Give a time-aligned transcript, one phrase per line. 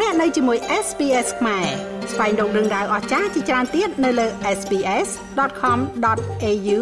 [0.00, 1.66] លោកអ្នកនៅជាមួយ SPS ខ្មែរ
[2.12, 4.26] ស្វែងរកដឹងដៅអស្ចារ្យជាច្រើនទៀតនៅលើ
[4.58, 6.78] SPS.com.au/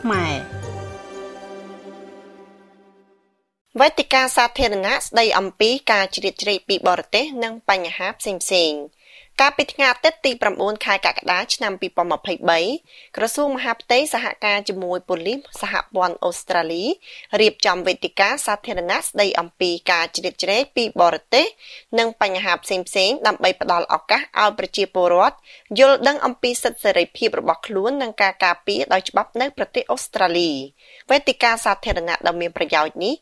[0.00, 0.34] ខ្មែរ
[3.80, 8.80] វេទិកាសាធារណៈស្ដីអំពីការជ្រៀតជ្រែកពីបរទេស និងបញ្ហាផ្សេងៗ
[9.40, 11.72] កាលពីថ្ងៃអាទិត្យទី9ខែកក្កដាឆ្នាំ
[12.44, 16.84] 2023ក្រសួងមហាផ្ទៃសហការជាមួយប៉ូលីសសហព័ន្ធអូស្ត្រាលី
[17.40, 21.46] រៀបចំវេទិកាសាធារណៈស្ដីអំពីការជ្រៀតជ្រែកពីបរទេស
[21.98, 25.36] និងបញ្ហាផ្សេងៗដើម្បីផ្ដល់ឱកាសឲ្យប្រជាពលរដ្ឋ
[25.78, 30.50] យល់ដឹងអំពីសិទ្ធិសេរីភាពរបស់ខ្លួននិងការការពារដោយច្បាប់នៅប្រទេសអូស្ត្រាលី
[31.10, 33.14] វេទិកាសាធារណៈដ៏មានប្រយោជន៍នេះ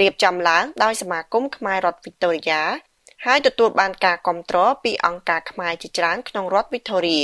[0.00, 2.89] រៀបចំឡើងដោយសមាគមខ្មែររដ្ឋវីតូរីយ៉ា
[3.26, 7.20] ហើយទទួលបានការគ្រប់គ្រងពីអង្គការខ្មែរជាច្រើនក្នុងរដ្ឋវីតូរី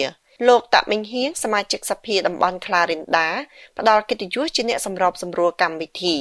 [0.48, 3.30] លោកតាមិញហៀងសមាជិកសភាតំបន់ក្លារិនដា
[3.78, 6.16] ផ្ដល់កិត្តិយសជាអ្នកសម្របសម្រួលកម្មវិធី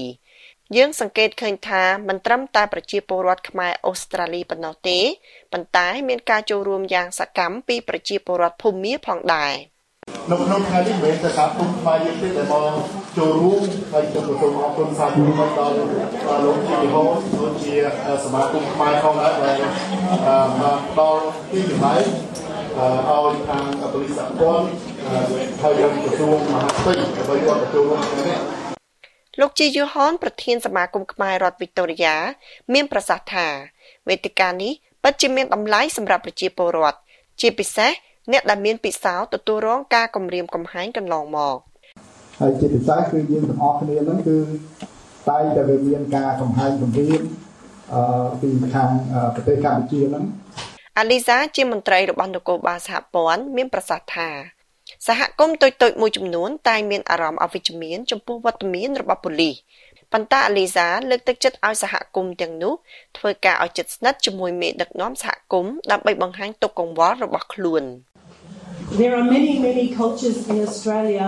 [0.75, 4.99] យើងសង្កេតឃើញថាមិនត្រឹមតែប្រជាពលរដ្ឋខ្មែរអូស្ត្រាលីប៉ុណ្ណោះទេ
[5.53, 9.53] ប៉ុន្តែមានការចូលរួមយ៉ាងសកម្មពីប្រជាពលរដ្ឋភូមាផងដែរ។
[10.31, 15.73] នៅក្នុងថ្ងៃនេះមិនមែនតែសហគមន៍ខ្មែរយើងទេដែលមក ចូលរួមហើយខ្ញុំសូមអរគុណសាជាថ្មីដល់
[16.45, 17.03] លោកជាហោ
[17.39, 17.75] ដូចជា
[18.25, 19.57] សមាគមខ្មែរផងដែរដែល
[20.61, 22.03] មកដល់ទីកន្លែង
[23.09, 24.69] ឲ្យខាងប៉ូលីសសហព័ន្ធ
[25.61, 28.39] ហើយនឹងក្រសួងមហាផ្ទៃដើម្បីគាត់ចូលរួមក្នុងនេះ
[29.39, 32.15] លោកជាយូហនប្រធានសមាគមខ្មែររដ្ឋវីតូរីយ៉ា
[32.73, 33.47] មានប្រសាសន៍ថា
[34.09, 34.71] វេទិកានេះ
[35.03, 36.99] ពិតជាមានតម្លៃសម្រាប់ប្រជាពលរដ្ឋ
[37.41, 37.91] ជាពិសេស
[38.31, 41.57] អ្នកដែលមានពិសោធន៍ទទួលរងការគំរាមកំហែងកន្លងមក
[42.39, 44.37] ហើយជាពិសេសគឺយើងទាំងអស់គ្នាហ្នឹងគឺ
[45.29, 47.21] តែតែវាមានការកំហែងគំរាម
[47.93, 48.89] អឺពីខាង
[49.35, 50.23] ប្រទេសកម្ពុជាហ្នឹង
[50.99, 54.29] អាលីសាជាមន្ត្រីរបស់នគរបាលសហព័ន្ធមានប្រសាសន៍ថា
[55.07, 59.55] សហគមន៍តូចៗមួយចំនួនតែមានអារម្មណ៍អវិជ្ជមានចំពោះវត្តមានរបស់ប៉ូលីស
[60.13, 62.73] ប៉ុន្តែអាលីសាលើកទឹកចិត្តឲ្យសហគមន៍ទាំងនោះ
[63.17, 67.83] ធ្វើការឲ្យជិតស្និទ្ធជាមួយមេដឹកនាំសហគមន៍ដើម្បីបង្ហាញទុកកង្វល់របស់ខ្លួន
[69.01, 71.27] There are many, many cultures in Australia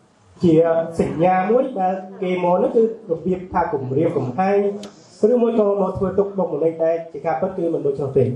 [0.42, 0.54] ជា
[1.00, 4.58] សញ្ញាមួយដែលគេមកនោះគឺរបៀបថាគម្រាមកំហែង
[5.32, 8.26] ឬមួយក៏មកធ្វើទុកបុកម្នេញតែជាការពិតគឺមិនដូចនោះទេ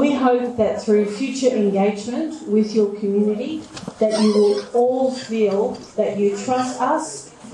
[0.00, 3.52] We hope that through future engagement with your community
[4.02, 5.60] that you will all feel
[5.98, 7.04] that you trust us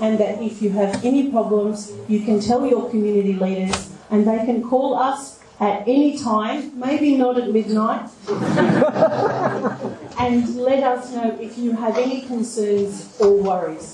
[0.03, 1.77] and that if you have any problems
[2.13, 3.77] you can tell your community leaders
[4.11, 5.19] and they can call us
[5.59, 8.03] at any time, maybe not at midnight,
[10.18, 13.86] and let us know if you have any concerns or worries.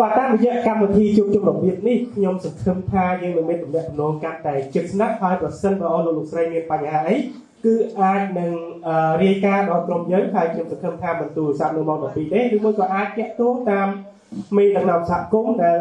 [0.00, 7.16] បាទតាមរយៈកម្មវិធីជួបជុំរបៀបនេះខ្ញុំសង្ឃឹមថាយើងនឹងមានទំនាក់ទំនងកាន់តែជិតស្និទ្ធហើយប្រសិនបើអស់លោកលោកស្រីមានបញ្ហាអី
[7.64, 8.52] គឺអាចនឹង
[9.22, 13.88] រាយការណ៍ដល់ក្រុមយើងហើយខ្ញុំសង្ឃឹមថាមិនទូរស័ព្ទនៅម៉ោង12ទេឬមួយក៏អាចតាក់ទងតាម
[14.56, 15.78] មេដឹកនាំសហគមន៍ដែល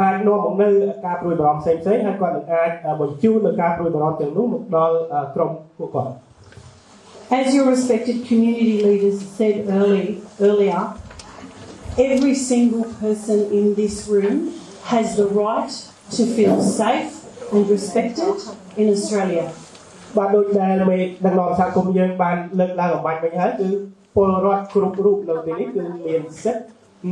[0.00, 0.68] អាចនាំមកនៅ
[1.06, 4.96] ការព្រួយបារម្ភផ្សេងៗហើយគាត់នឹងអាចបញ្ជូននៅការព្រួយបារម្ភទាំងនោះមកដល់
[5.34, 6.12] ក្រុមពួកគាត់
[7.31, 10.93] As your respected community leaders said early, earlier,
[11.97, 15.71] every single person in this room has the right
[16.11, 17.11] to feel safe
[17.51, 18.35] and respected
[18.77, 19.47] in Australia.
[20.17, 23.69] បាទដូចដែលមេដឹកនាំសហគមន៍យើងបានលើកឡើងអំបញ្ញមិញហើយគឺ
[24.15, 26.65] ពលរដ្ឋគ្រប់រូបនៅទីនេះគឺមានសិទ្ធិ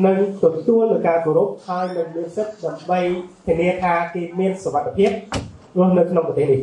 [0.06, 3.00] និងទទួលនឹងការគោរពហើយនឹងមានសិទ្ធិដើម្បី
[3.48, 5.12] ធានាថាគេមានសុវត្ថិភាព
[5.78, 6.62] រស់នៅក្នុងប្រទេសនេះ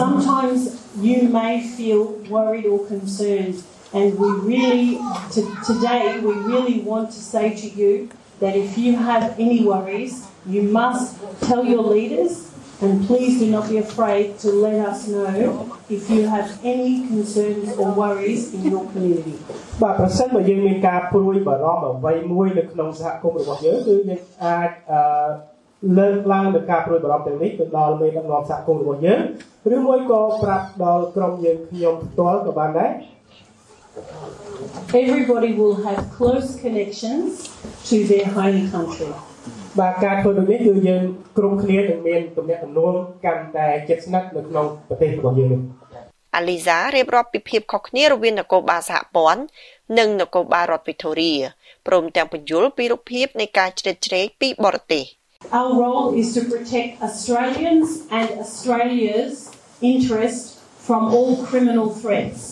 [0.00, 0.58] Sometimes
[1.00, 2.02] you may feel
[2.34, 3.62] worried or concerned
[3.92, 4.98] and we really
[5.32, 8.08] to, today we really want to say to you
[8.40, 12.50] that if you have any worries you must tell your leaders
[12.80, 17.68] and please do not be afraid to let us know if you have any concerns
[17.78, 19.36] or worries in your community
[19.82, 25.00] បាទប្រសិនបើយើងមានការព្រួយបារម្ភអ្វីមួយនៅក្នុងសហគមន៍របស់យើងគឺយើងអាចអឺ
[25.97, 29.19] លើកឡើងនៅការព្រួយបារម្ភទាំងនេះទៅដល់មេដឹកនាំសហគមន៍របស់យើង
[29.75, 32.91] ឬមួយក៏ប្រាប់ដល់ក្រុមយើងខ្ញុំផ្ទាល់ក៏បានដែរ
[35.03, 37.29] Everybody will have close connections
[37.89, 39.09] to their home country.
[39.79, 41.03] បាទការធ្វើដូចនេះគឺយើង
[41.37, 42.93] គ្រប់គ្នានឹងមានទំនាក់ទំនង
[43.25, 45.61] កាន់តែជិតស្និទ្ធនៅក្នុងប្រទេសរបស់យើងនេះ
[46.35, 49.41] អាលីសារៀបរាប់ពីភាពខុសគ្នារវាងនគរបាលសហព័ន្ធ
[49.99, 51.33] និងនគរបាលរដ្ឋវីតូរី
[51.87, 55.05] ព្រមទាំងបញ្យល់ពីរូបភាពនៃការជ្រៀតជ្រែកពីបរទេស
[55.52, 62.42] Our role is to protect Australians and Australia's interest from all criminal threats.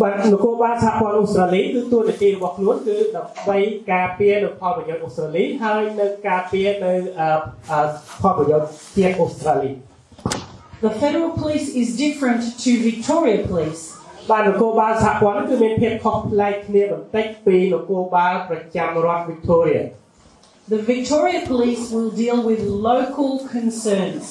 [0.00, 3.58] បាទនគរបាលសហព័ន្ធអូស្ត្រាលីគឺទួលនីតិរបស់ខ្លួនគឺដើម្បី
[3.92, 7.28] ការពារនៅផលប្រយោជន៍អូស្ត្រាលីហើយនៅការពារនៅអឺ
[7.70, 7.80] អឺ
[8.22, 9.70] ផលប្រយោជន៍ជាតិអូស្ត្រាលី
[10.84, 13.82] The federal police is different to Victoria Police.
[14.30, 19.82] បាទនគរបាលសហព័ន្ធគឺមានភាពខុសប្លែកគ្នាបន្តិចពីនគរបាលប្រចាំរដ្ឋ Victoria
[20.74, 22.60] The Victoria Police will deal with
[22.90, 24.24] local concerns.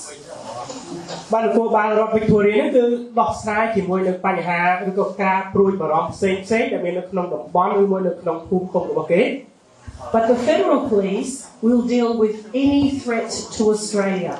[1.33, 2.83] បាទនគរបាលរដ្ឋ Victoria នេះគឺ
[3.19, 9.23] ដោះស្រាយជាមួយនឹងបញ្ហាឬក៏ការព្រួយបារម្ភផ្សេងផ្សេងៗដែលមាននៅក្នុងតំបន់ឬមួយនៅក្នុងភូមិឃុំរបស់គេ
[10.13, 11.33] But the federal police
[11.65, 14.35] will deal with any threat to Australia.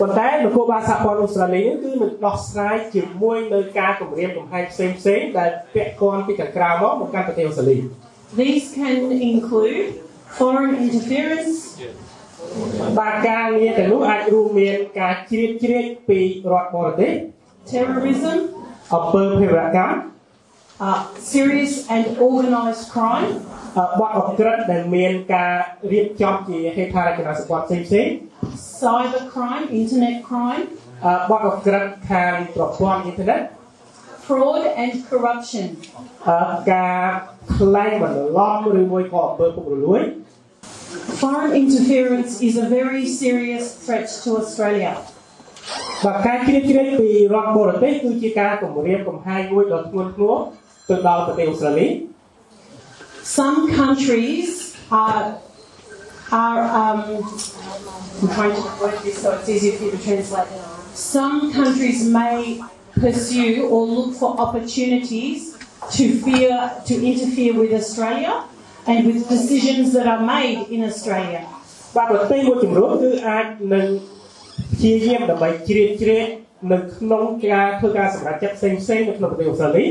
[0.00, 7.76] ប៉ុន្តែនគរបាលសហព័ន្ធអូស្ត្រាលីនេះគឺនឹងដោះស្រាយជាមួយនៅការគម្រាមកំហែងផ្សេងផ្សេងៗដែលពាក់ព័ន្ធពីខាងក្រៅមកមកកាន់ប្រទេសអូស្ត្រាលី
[8.40, 8.98] These can
[9.32, 9.86] include
[10.38, 11.52] foreign interference,
[12.98, 16.20] បាទការងារទាំងនោះអាចរួមមានការជ្រៀតជ្រែកពី
[16.52, 17.12] រដ្ឋបរទេស
[17.70, 18.38] terrorism,
[18.94, 19.96] អំពើភេរវកម្ម
[20.88, 21.00] uh,
[21.32, 23.30] serious and organised crime,
[23.78, 25.54] អបទអក្រិតដែលមានការ
[25.92, 28.12] រៀបចំជាហេដ្ឋារចនាសម្ព័ន្ធផ្សេងៗ
[28.80, 30.64] cyber crime, internet crime,
[31.04, 33.40] អបទអក្រិតខាងប្រព័ន្ធអ៊ីនធឺណិត
[34.26, 35.66] fraud and corruption.
[36.28, 36.32] អ
[36.72, 37.00] ការ
[37.56, 40.02] ក្លែងបន្លំឬមួយក៏អំពើពុករលួយ
[41.20, 44.92] Foreign interference is a very serious threat to Australia.
[46.04, 50.34] បាទការជ្រៀតជ្រែកពីរដ្ឋបរទេសគឺជាការគម្រាមកំហែងមួយដ៏ធ្ងន់ធ្ងរ
[50.88, 51.88] ទៅដល់ប្រទេសអូស្ត្រាលី
[53.38, 54.50] Some countries
[55.02, 55.24] are
[56.42, 57.00] are um,
[58.20, 60.48] I'm trying to word this so it's easier for you to translate.
[60.94, 62.36] Some countries may
[63.04, 65.56] pursue or look for opportunities
[65.96, 66.52] to fear
[66.88, 68.44] to interfere with Australia
[68.86, 71.42] and with decisions that are made in Australia.
[71.96, 73.86] បាទប្រទេសមួយចំនួនគឺអាចនឹង
[74.74, 76.28] ព្យាយាមដើម្បីជ្រៀតជ្រែក
[76.72, 79.86] នៅក្នុងការធ្វើការសម្រេចចិត្តផ្សេងផ្សេងៗនៅក្នុងប្រទេសអូស្ត្រាលី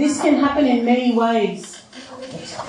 [0.00, 1.60] This can happen in many ways.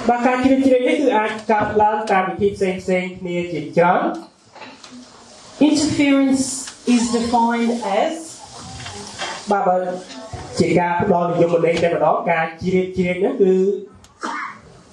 [0.09, 4.03] បាទការជ្រៀតជ្រែកនេះគឺអាចកើតឡើងតាមវិធីផ្សេងផ្សេងៗគ្នាជាច្រើន
[5.69, 6.45] Interference
[6.95, 7.71] is defined
[8.01, 8.13] as
[9.50, 9.76] បាទបើ
[10.58, 13.54] ជាការផ្ដល់និយមន័យតែម្ដងការជ្រៀតជ្រែកហ្នឹងគឺ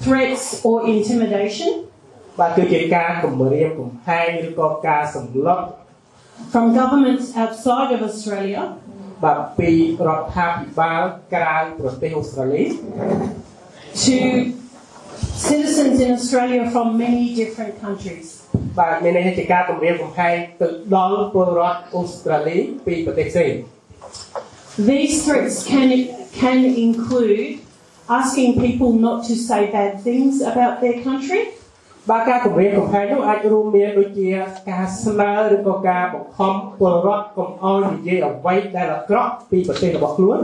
[0.03, 1.71] threats or intimidation
[2.39, 5.61] បាទគឺជាការគម្រាមកំហែងឬក៏ការសម្លុត
[6.51, 8.61] from governments outside of Australia
[9.23, 9.71] បាទពី
[10.07, 11.01] រដ្ឋាភិបាល
[11.33, 12.63] ក្រៅប្រទេសអូស្ត្រាលី
[14.03, 14.17] to
[15.47, 18.27] citizens in Australia from many different countries.
[18.79, 23.51] បាទមានន័យថាជាការគម្រាមកំហែងទៅដល់ពលរដ្ឋអូស្ត្រាលីពីប្រទេសផ្សេង
[24.90, 25.88] These threats can
[26.40, 27.60] can include
[28.20, 31.42] asking people not to say bad things about their country,
[32.10, 34.28] បាទការគម្រាមកំហែងនោះអាចរួមមានដូចជា
[34.70, 40.40] ការស្នើឬក៏ការបង្ខំពលរដ្ឋកុំឲ្យនិយាយអ្វីដែលអាក្រក់ពីប្រទេសរបស់ខ្លួន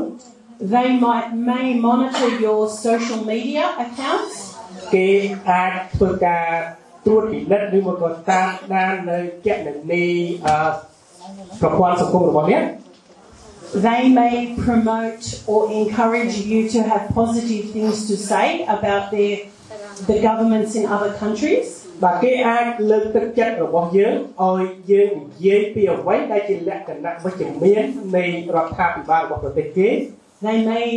[0.75, 4.37] they might may monitor your social media accounts,
[4.95, 5.09] គេ
[5.51, 6.49] អាចធ្វើការ
[7.07, 10.07] ត្រួតពិនិត្យឬមកក៏តាមដាននៅគណនី
[10.47, 10.57] អឺ
[11.61, 12.62] ប្រព័ន្ធសង្គមរបស់អ្នក
[13.75, 19.37] they may promote or encourage you to have positive things to say about their
[20.07, 21.69] the governments in other countries.
[22.05, 24.62] បាទគេអាចលើកទឹកចិត្តរបស់យើងឲ្យ
[24.93, 27.85] យើងនិយាយពីអ្វីដែលជាលក្ខណៈវិជ្ជមាន
[28.17, 28.25] នៃ
[28.55, 29.90] រដ្ឋាភិបាលរបស់ប្រទេសគេ
[30.49, 30.88] They may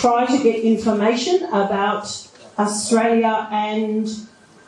[0.00, 2.06] try to get information about
[2.64, 3.34] Australia
[3.70, 4.04] and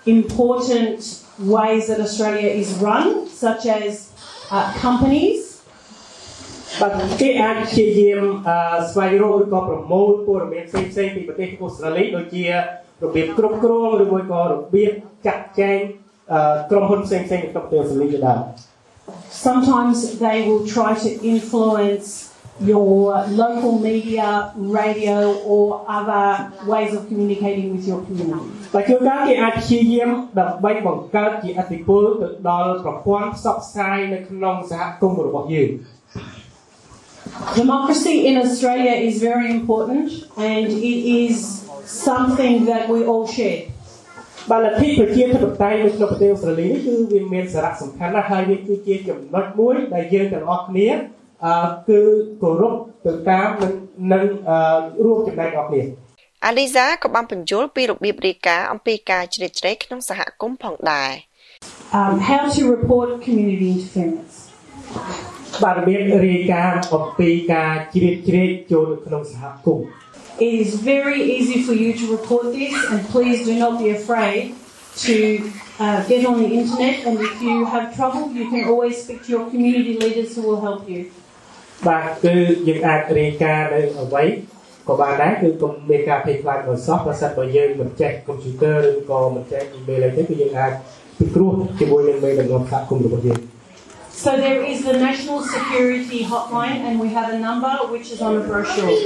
[0.07, 1.01] important
[1.39, 4.12] ways that Australia is run, such as
[4.51, 5.46] uh, companies,
[6.82, 12.52] បាទគេអាចព្យាយាមអឺស្វែងរកឬក៏ប្រមូលព័ត៌មានផ្សេងផ្សេងៗពីប្រទេសអូស្ត្រាលីដូចជារ
[13.16, 14.92] បៀបគ្រប់គ្រងឬមួយក៏របៀប
[15.26, 15.80] ចាត់ចែង
[16.34, 18.42] អឺក្រុមហ៊ុនផ្សេងផ្សេងៗនៅក្នុងប្រទេសអូស្ត្រាលីជាដើម
[19.46, 22.08] sometimes they will try to influence
[22.60, 28.50] your local media, radio, or other ways of communicating with your community.
[28.74, 35.70] តែជួនកាលគេអាចព្យាយាមដើម្បីបង្កើតជាអធិពលទៅដល់ប្រព័ន្ធផ្សព្វផ្សាយនៅក្នុងសហគមន៍របស់យើង
[37.61, 41.35] Democracy in Australia is very important and it is
[41.87, 43.61] something that we all share.
[44.51, 50.89] បាទលទ្ធិប្រជាធិបតេយ្យនៅក្នុងប្រទេសអូស្ត្រាលីនេះគឺវាមានសារៈសំខាន់ណាស់ហើយវាគឺជាចំណុចមួយដែលយើងទាំងអស់គ្នា
[51.47, 51.55] អឺ
[51.89, 52.01] គឺ
[52.43, 52.75] គោរព
[53.07, 53.73] ទៅតាមនឹង
[54.12, 54.59] នឹងអឺ
[55.05, 55.83] រួមចំណែករបស់គ្នា
[56.47, 61.12] អាលីសាក៏បានបញ្យល់ពីរបៀបរាយការណ៍អំពីការជ្រៀតជ្រែកក្នុងសហគមន៍ផងដែរ
[62.01, 64.35] Um, how to report community interference.
[65.64, 69.86] បាទរបៀបរាយការណ៍អំពីការជ្រៀតជ្រែកចូលនៅក្នុងសហគមន៍
[70.48, 74.42] It is very easy for you to report this, and please do not be afraid
[75.06, 75.16] to
[75.84, 76.96] uh, get on the internet.
[77.08, 80.62] And if you have trouble, you can always speak to your community leaders who will
[80.68, 81.02] help you.
[81.88, 82.36] បាទគឺ
[82.68, 84.24] យើងអាចរាយការណ៍នៅអ្វី
[84.88, 90.72] ក៏បានដែរគឺកុំមានការភ័យខ្លាចដោយសោះបើសិនបើយើងមិនចេះកុំព្យូទ័រឬក៏មិនចេះ email អីទេគឺយើងអាច
[91.18, 93.40] ពិគ្រោះជាមួយនឹងមេដឹកនាំសហគមន៍របស់យើង
[94.27, 98.33] So there is the National Security Hotline, and we have a number which is on
[98.39, 98.97] the brochure.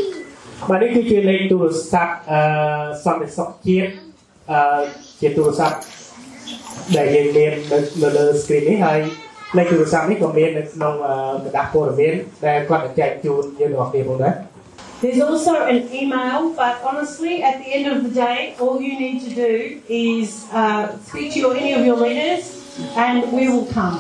[0.71, 2.41] បាទនេះគឺជាលេខទូរស័ព្ទអឺ
[3.05, 3.91] សន្តិសុខជាតិ
[4.53, 4.81] អឺ
[5.21, 5.79] ជាទូរស័ព្ទ
[6.97, 9.01] ដែលយើងមាននៅនៅលើ screen នេះហើយ
[9.57, 10.95] លេខទូរស័ព្ទនេះក៏មាននៅក្នុង
[11.45, 12.15] กระดาษព័ត៌មាន
[12.47, 14.35] ដែលគាត់បញ្ជាក់ជូនយើងទាំងអស់គ្នាផងដែរ
[15.03, 19.19] There's also an email, but honestly, at the end of the day, all you need
[19.27, 19.53] to do
[19.91, 22.45] is uh, speak to your, any of your leaders,
[23.05, 23.99] and we will come.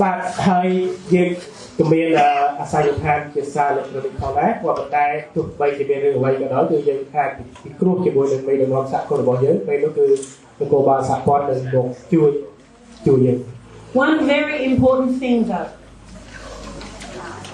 [0.00, 0.68] បាទហើយ
[1.14, 1.30] យើង
[1.78, 2.08] ក៏មាន
[2.60, 7.30] អាស័យដ្ឋានជាសារអេឡិចត្រូនិកផងដែរក៏ប៉ុន្តែទោះបីជាមានរឿងអ្វីក៏ដោយគឺយើងអាច
[7.64, 10.06] ពិគ្រោះជាមួយនឹងមេដឹកនាំសហគមន៍របស់យើងពេលនោះគឺ
[10.60, 12.30] នគរបាលសហព័ន្ធនឹងមកជួយ
[13.06, 13.38] ជួយយើង
[14.06, 15.70] One very important thing though,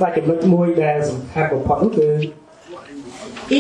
[0.01, 2.09] បាទចំណុចមួយដែលសំខាន់បំផុតនោះគឺ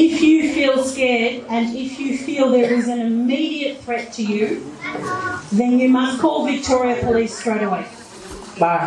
[0.04, 4.44] if you feel scared and if you feel there is an immediate threat to you,
[5.52, 7.84] then you must call Victoria Police straight away.
[8.62, 8.82] បាទ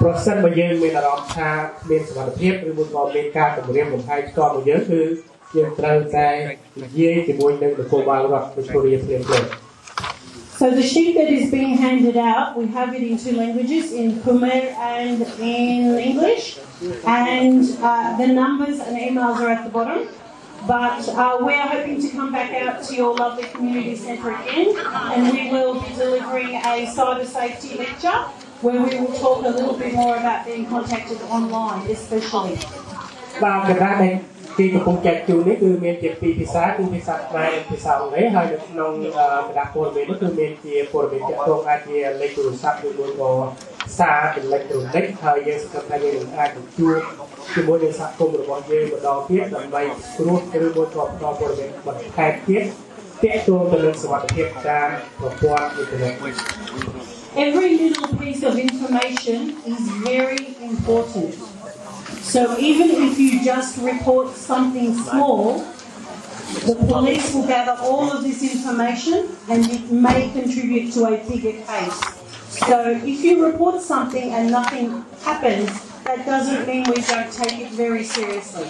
[0.00, 1.50] ប្រសិនបើយើងមានអារម្មណ៍ថា
[1.90, 5.02] មានសុវត្ថិភាពឬមួយក៏មានការគម្រាមកំហែងផ្ទាល់មកយើងគឺ
[5.56, 6.28] យើងត្រូវតែ
[6.82, 9.48] និយាយជាមួយនឹងនគរបាលរដ្ឋវិទូរីភ្លាមៗ
[10.60, 14.06] So the sheet that is being handed out, we have it in two languages, in
[14.22, 14.62] Khmer
[14.96, 16.44] and in English,
[17.04, 20.00] and uh, the numbers and emails are at the bottom.
[20.66, 24.68] But uh, we are hoping to come back out to your lovely community centre again,
[25.12, 28.18] and we will be delivering a cyber safety lecture
[28.61, 32.55] Where we will talk a little bit more about being contacted online, especially.
[33.43, 34.13] បាទកណ្ដាលដែល
[34.57, 43.31] គេកំពុងចែកជូននេះគឺមានជាពីរភាសាគឺភាសាខ្មែរនិងភាសាអង់គ្លេសហើយនៅក្នុងកណ្ដាលព័ត៌មាននោះគឺមានជាព័ត៌មានទាក់ទងអាចជាលេខទូរស័ព្ទឬមួយក៏
[43.99, 46.97] សារអេឡិចត្រូនិកហើយយើងសង្ឃឹមថាយើងនឹងអាចជួប
[47.53, 49.81] ជាមួយនឹងសហគមន៍របស់យើងម្ដងទៀតដើម្បី
[50.15, 52.63] ស្រួលឬមួយក៏ផ្ដល់ព័ត៌មានបន្ថែមទៀត
[53.23, 54.87] ទាក់ទងទៅនឹងសុវត្ថិភាពតាម
[55.19, 59.80] ប្រព័ន្ធអ៊ីនធឺណិត Every little piece of information is
[60.10, 61.34] very important.
[62.22, 65.64] So even if you just report something small,
[66.64, 71.60] the police will gather all of this information and it may contribute to a bigger
[71.64, 72.00] case.
[72.48, 75.68] So if you report something and nothing happens,
[76.04, 78.68] that doesn't mean we don't take it very seriously.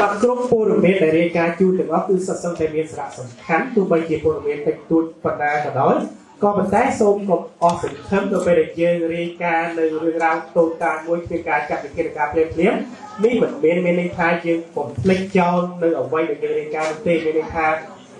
[0.00, 5.94] បាទគ្រប់ព័ត៌មានដែលរាយការណ៍ជូនទាំងអស់គឺសុទ្ធសឹងតែមានសារៈសំខាន់ទោះបីជាព័ត៌មានតិចតួចប៉ុណ្ណាក៏ដោយ
[6.43, 12.75] ក៏ប៉ុន្តែសូមកុំអស់សង្ឃឹមទៅពេលដែលយើងរាយការណ៍នៅរឿងរ៉ាវតូចតាចមួយគ្មានការចាត់វិធានការភ្លាមភ្លាម
[13.23, 17.67] នេះមិនមែនមានន័យថាយើងបំភ្លេចចោលនៅអ្វីដែលយើងរាយការណ៍នោះទេមានន័យថា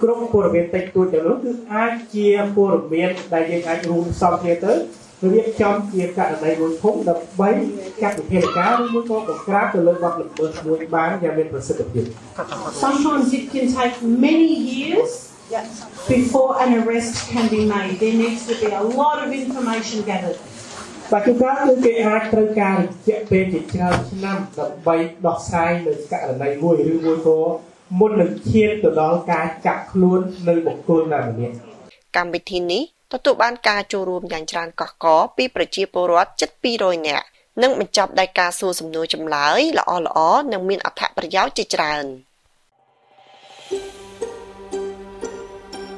[0.02, 4.74] គ្រប់ព័ត៌មានតិចតួចទាំងនោះគឺអាចជាព័ត៌មានដែលយើងអាចរួមផ្សំគ្នាទៅ
[5.34, 7.50] រៀបចំជាករណីមួយធំដើម្បី
[8.02, 12.06] ចាត់វិធានការឬមួយក៏បង្ក្រាបទៅលើបទល្មើសមួយបានយ៉ាងមានប្រសិទ្ធភាព
[12.84, 13.96] Sometimes it can take
[14.26, 15.12] many years
[16.08, 18.00] before an arrest can be made.
[18.00, 20.40] There needs to be a lot of information gathered.
[21.12, 27.40] បាទជួនកាលគឺគេអាចត្រូវការរយៈពេលជាច្រើនឆ្នាំដើម្បីដោះស្រាយនៅករណីមួយឬមួយក៏
[28.00, 31.56] មុននឹងឈានទៅដល់ការចាប់ខ្លួននៅបុគ្គលណាម្នាក់
[32.18, 32.84] កម្មវិធីនេះ
[33.14, 35.06] ទទួលបានការចូលរួមយ៉ាងច្រើនកកក
[35.38, 36.50] ពីប្រជាពលរដ្ឋជិត
[36.80, 37.26] 200នាក់
[37.62, 42.06] និងបញ្ចប់ដោយការសួរសំណួរចម្លើយល្អៗនិងមានអត្ថប្រយោជន៍ជាច្រើន